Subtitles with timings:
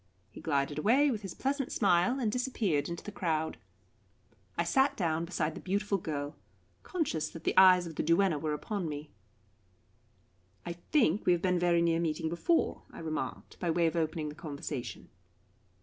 [0.31, 3.59] He glided away with his pleasant smile, and disappeared in the crowd.
[4.57, 6.35] I sat down beside the beautiful girl,
[6.81, 9.11] conscious that the eyes of the duenna were upon me.
[10.65, 14.29] "I think we have been very near meeting before," I remarked, by way of opening
[14.29, 15.09] the conversation.